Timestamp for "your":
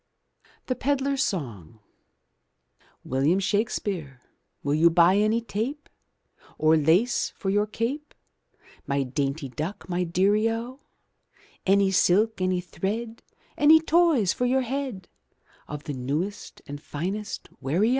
7.51-7.67, 14.47-14.61